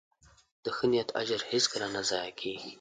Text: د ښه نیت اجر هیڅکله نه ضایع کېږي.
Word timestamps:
د 0.63 0.65
ښه 0.75 0.85
نیت 0.91 1.09
اجر 1.21 1.41
هیڅکله 1.51 1.87
نه 1.95 2.01
ضایع 2.09 2.31
کېږي. 2.39 2.69